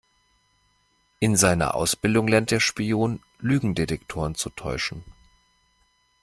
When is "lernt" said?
2.27-2.49